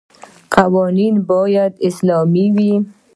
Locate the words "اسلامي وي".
1.87-2.73